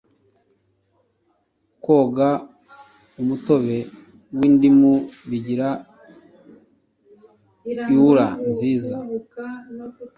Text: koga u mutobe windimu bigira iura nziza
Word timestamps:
koga 1.83 2.29
u 3.19 3.21
mutobe 3.27 3.77
windimu 4.37 4.93
bigira 5.29 5.69
iura 7.93 8.27
nziza 8.49 8.95